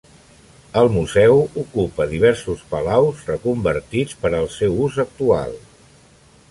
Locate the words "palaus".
2.73-3.23